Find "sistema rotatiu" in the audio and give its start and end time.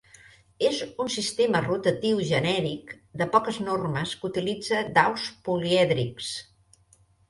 1.15-2.23